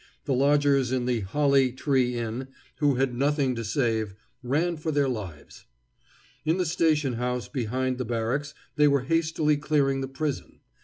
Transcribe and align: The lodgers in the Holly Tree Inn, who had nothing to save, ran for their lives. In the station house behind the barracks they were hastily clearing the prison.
The 0.25 0.33
lodgers 0.33 0.91
in 0.91 1.05
the 1.05 1.19
Holly 1.19 1.71
Tree 1.71 2.15
Inn, 2.17 2.47
who 2.79 2.95
had 2.95 3.13
nothing 3.13 3.53
to 3.53 3.63
save, 3.63 4.15
ran 4.41 4.75
for 4.77 4.91
their 4.91 5.07
lives. 5.07 5.65
In 6.43 6.57
the 6.57 6.65
station 6.65 7.13
house 7.13 7.47
behind 7.47 7.99
the 7.99 8.03
barracks 8.05 8.55
they 8.77 8.87
were 8.87 9.03
hastily 9.03 9.57
clearing 9.57 10.01
the 10.01 10.07
prison. 10.07 10.61